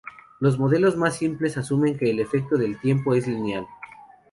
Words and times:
Los 0.39 0.57
modelos 0.57 0.97
más 0.97 1.15
simples 1.15 1.57
asumen 1.59 1.95
que 1.95 2.09
el 2.09 2.19
efecto 2.19 2.57
del 2.57 2.79
tiempo 2.79 3.13
es 3.13 3.27
lineal. 3.27 3.67